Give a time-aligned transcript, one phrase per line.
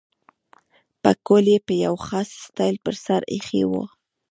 [1.01, 3.83] پکول یې په یو خاص سټایل پر سر اېښی وو.